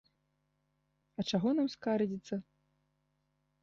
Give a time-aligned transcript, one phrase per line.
[1.17, 2.35] А чаго нам скардзіцца?